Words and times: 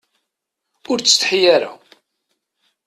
Ur 0.89 0.97
ttsetḥi 0.99 1.41
ara. 1.55 1.71